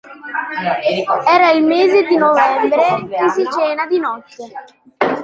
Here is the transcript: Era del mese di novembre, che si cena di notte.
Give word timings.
Era 1.35 1.51
del 1.53 1.61
mese 1.63 2.01
di 2.05 2.15
novembre, 2.17 3.07
che 3.15 3.29
si 3.29 3.45
cena 3.51 3.85
di 3.85 3.99
notte. 3.99 4.51